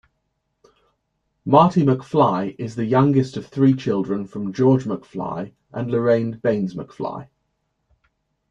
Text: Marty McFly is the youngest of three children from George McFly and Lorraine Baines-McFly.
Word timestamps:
Marty 1.45 1.83
McFly 1.83 2.55
is 2.57 2.73
the 2.75 2.85
youngest 2.87 3.37
of 3.37 3.45
three 3.45 3.75
children 3.75 4.25
from 4.25 4.51
George 4.51 4.85
McFly 4.85 5.53
and 5.71 5.91
Lorraine 5.91 6.39
Baines-McFly. 6.41 7.27